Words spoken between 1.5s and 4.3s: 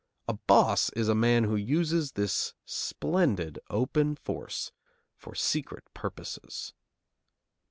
uses this splendid, open